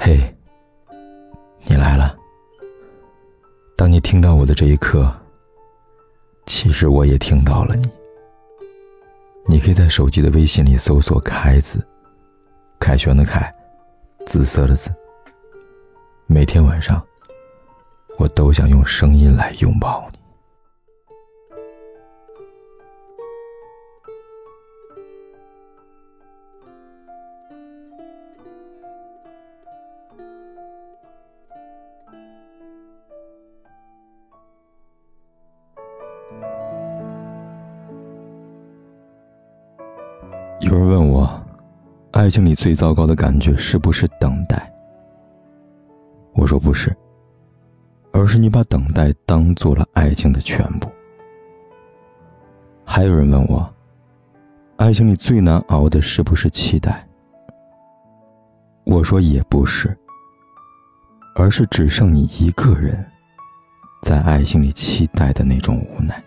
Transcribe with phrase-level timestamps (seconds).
[0.00, 0.32] 嘿，
[1.66, 2.16] 你来了。
[3.76, 5.12] 当你听到我的这一刻，
[6.46, 7.90] 其实我也听到了你。
[9.44, 11.84] 你可以在手机的微信里搜索“凯子”，
[12.78, 13.52] 凯旋的凯，
[14.24, 14.88] 紫色的紫。
[16.26, 17.04] 每天晚上，
[18.18, 20.17] 我都想用声音来拥抱你。
[42.28, 44.70] 爱情里最糟糕的感觉是不是等待？
[46.34, 46.94] 我说不是，
[48.12, 50.90] 而是你把等待当做了爱情的全部。
[52.84, 53.66] 还有人问我，
[54.76, 57.02] 爱情里最难熬的是不是期待？
[58.84, 59.96] 我说也不是，
[61.34, 63.02] 而是只剩你一个人，
[64.02, 66.22] 在爱情里期待的那种无奈。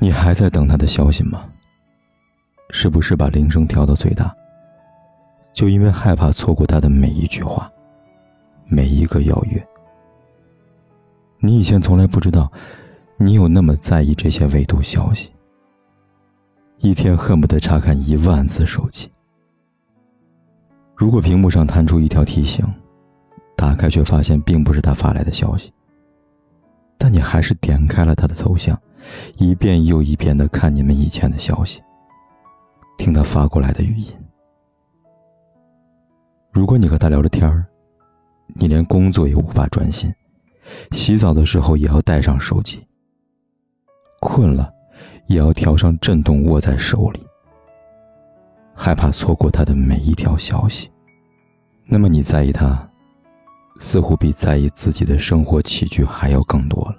[0.00, 1.44] 你还在等他的消息吗？
[2.70, 4.34] 是不是把铃声调到最大？
[5.52, 7.70] 就因为害怕错过他的每一句话，
[8.66, 9.68] 每一个邀约。
[11.40, 12.50] 你以前从来不知道，
[13.16, 15.32] 你有那么在意这些未读消息。
[16.78, 19.10] 一天恨不得查看一万次手机。
[20.94, 22.64] 如果屏幕上弹出一条提醒，
[23.56, 25.72] 打开却发现并不是他发来的消息，
[26.96, 28.80] 但你还是点开了他的头像。
[29.36, 31.80] 一遍又一遍的看你们以前的消息，
[32.96, 34.12] 听他发过来的语音。
[36.50, 37.64] 如果你和他聊着天儿，
[38.54, 40.12] 你连工作也无法专心，
[40.92, 42.84] 洗澡的时候也要带上手机。
[44.20, 44.72] 困了，
[45.26, 47.20] 也要调上震动握在手里，
[48.74, 50.90] 害怕错过他的每一条消息。
[51.86, 52.90] 那么你在意他，
[53.78, 56.96] 似乎比在意自己的生活起居还要更多了。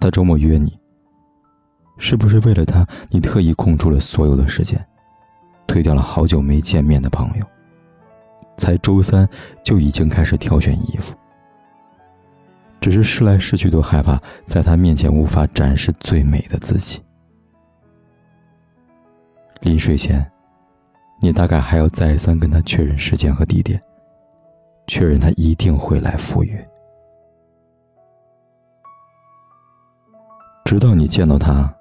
[0.00, 0.78] 他周末约你，
[1.98, 4.84] 是不是为了他，你特意空出了所有的时间，
[5.66, 7.46] 推掉了好久没见面的朋友，
[8.56, 9.28] 才周三
[9.62, 11.14] 就已经开始挑选衣服？
[12.80, 17.00] 只是试来试去都害怕在他面前无法展示最美的自己。
[19.62, 20.30] 临睡前，
[21.22, 23.82] 你大概还要再三跟他确认时间和地点，
[24.86, 26.68] 确认他一定会来赴约。
[30.74, 31.72] 直到你见到他，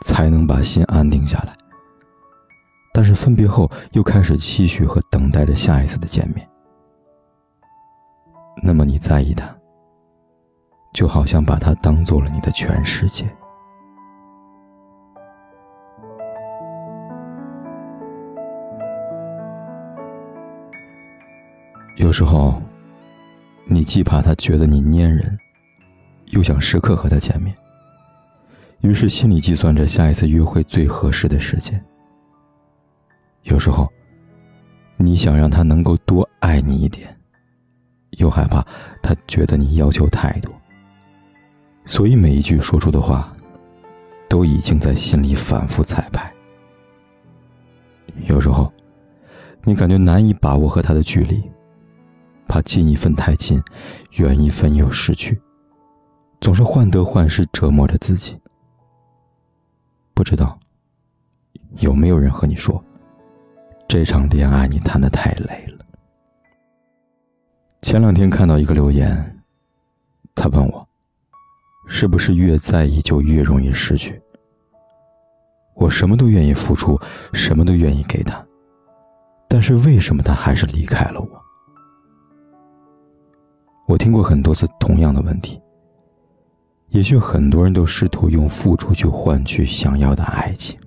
[0.00, 1.54] 才能把心安定下来。
[2.94, 6.48] 但是分别后，又开始期许和等待着下一次的见面。
[8.62, 9.54] 那么你在意他，
[10.94, 13.28] 就好像把他当做了你的全世界。
[21.96, 22.58] 有时候，
[23.66, 25.38] 你既怕他觉得你粘人，
[26.28, 27.54] 又想时刻和他见面。
[28.80, 31.82] 于是心里计算着下一次约会最合适的时间。
[33.42, 33.88] 有时候，
[34.96, 37.16] 你想让他能够多爱你一点，
[38.18, 38.64] 又害怕
[39.02, 40.52] 他觉得你要求太多，
[41.86, 43.34] 所以每一句说出的话，
[44.28, 46.32] 都已经在心里反复彩排。
[48.26, 48.72] 有时候，
[49.64, 51.42] 你感觉难以把握和他的距离，
[52.46, 53.60] 怕近一分太近，
[54.12, 55.40] 远一分又失去，
[56.40, 58.38] 总是患得患失，折磨着自己。
[60.18, 60.58] 不知道
[61.76, 62.82] 有没有人和你说，
[63.86, 65.84] 这场恋爱你谈的太累了。
[67.82, 69.40] 前两天看到一个留言，
[70.34, 70.84] 他问我，
[71.86, 74.20] 是不是越在意就越容易失去？
[75.76, 77.00] 我什么都愿意付出，
[77.32, 78.44] 什么都愿意给他，
[79.46, 81.28] 但是为什么他还是离开了我？
[83.86, 85.62] 我听过很多次同样的问题。
[86.90, 90.78] 也许很多人都试图用付出去换取想要的爱情。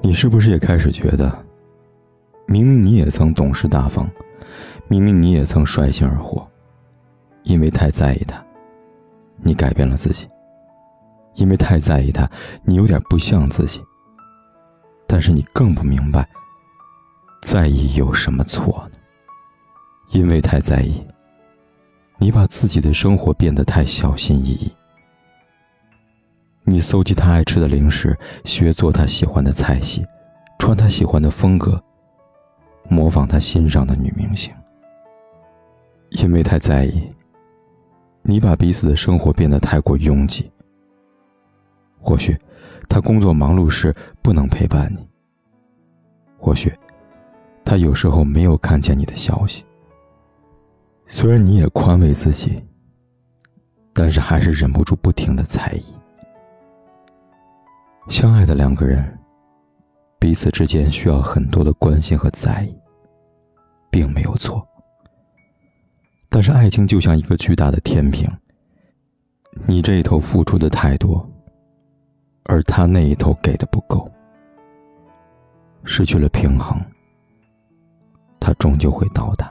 [0.00, 1.44] 你是不是也开始觉得，
[2.46, 4.08] 明明你也曾懂事大方，
[4.86, 6.46] 明明你也曾率性而活，
[7.42, 8.44] 因为太在意他，
[9.38, 10.26] 你改变了自己；
[11.34, 12.30] 因为太在意他，
[12.64, 13.80] 你有点不像自己。
[15.06, 16.28] 但是你更不明白。
[17.42, 18.98] 在意有什么错呢？
[20.12, 21.04] 因为太在意，
[22.18, 24.72] 你把自己的生活变得太小心翼翼。
[26.62, 30.06] 你搜集他爱吃的零食，学做他喜欢的菜系，
[30.60, 31.82] 穿他喜欢的风格，
[32.88, 34.54] 模仿他欣赏的女明星。
[36.10, 37.12] 因为太在意，
[38.22, 40.48] 你把彼此的生活变得太过拥挤。
[42.00, 42.38] 或许，
[42.88, 43.92] 他工作忙碌时
[44.22, 45.00] 不能陪伴你；
[46.38, 46.72] 或许，
[47.64, 49.64] 他有时候没有看见你的消息。
[51.06, 52.62] 虽然你也宽慰自己，
[53.92, 55.84] 但是还是忍不住不停的猜疑。
[58.08, 59.18] 相爱的两个人，
[60.18, 62.74] 彼此之间需要很多的关心和在意，
[63.90, 64.66] 并没有错。
[66.28, 68.28] 但是爱情就像一个巨大的天平，
[69.66, 71.28] 你这一头付出的太多，
[72.44, 74.10] 而他那一头给的不够，
[75.84, 76.80] 失去了平衡，
[78.42, 79.48] 他终究会倒塌。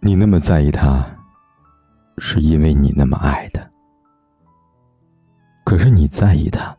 [0.00, 1.04] 你那么在意他，
[2.16, 3.60] 是因为你那么爱他。
[5.64, 6.74] 可是你在意他，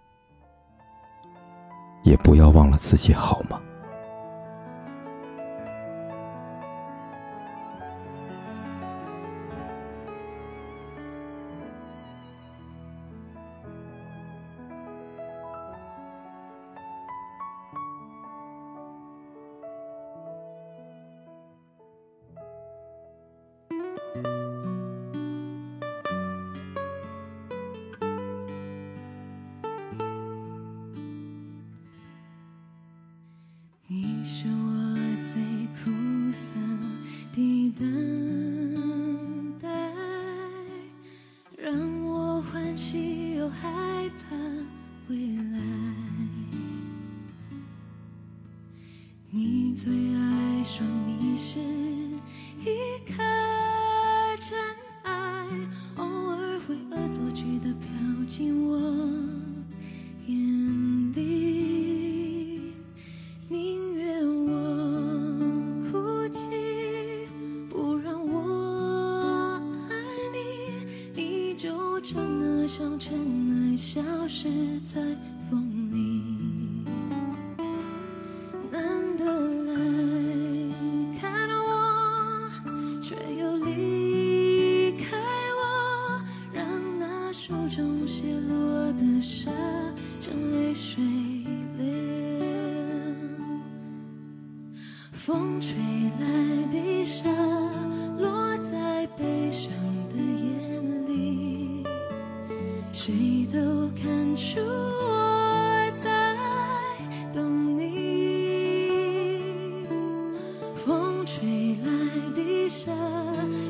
[2.01, 3.62] 也不要忘了自己，好吗？
[34.24, 34.96] 你是我
[35.34, 35.42] 最
[35.84, 35.92] 苦
[36.31, 36.56] 涩
[37.34, 39.68] 的等待，
[41.58, 43.68] 让我欢喜又害
[44.10, 44.34] 怕
[45.10, 45.60] 未来。
[49.30, 50.86] 你最爱说
[51.20, 53.22] 你是一颗
[95.25, 95.78] 风吹
[96.20, 96.28] 来
[96.70, 97.30] 的沙，
[98.20, 99.72] 落在悲伤
[100.10, 101.81] 的眼里，
[102.92, 103.58] 谁都
[103.96, 106.36] 看出我在
[107.31, 108.90] 等你。
[110.75, 111.90] 风吹来
[112.36, 112.92] 的沙，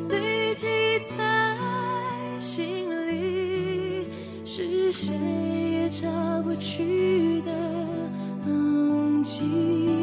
[0.09, 0.65] 堆积
[1.15, 1.55] 在
[2.39, 4.07] 心里，
[4.43, 5.13] 是谁
[5.71, 7.51] 也擦不去的
[8.43, 10.02] 痕迹。